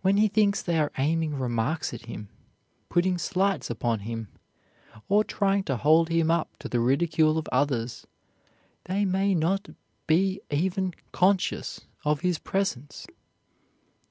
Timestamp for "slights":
3.18-3.68